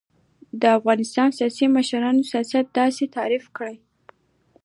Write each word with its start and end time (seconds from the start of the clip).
و: 0.49 0.53
د 0.61 0.63
افغانستان 0.77 1.29
سیاسی 1.37 1.65
مشران 1.77 2.15
سیاست 2.31 2.65
داسی 2.77 3.05
تعریف 3.15 3.45
کړی 3.57 3.75